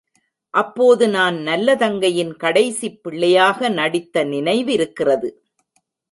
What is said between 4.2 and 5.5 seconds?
நினைவிருக்கிறது.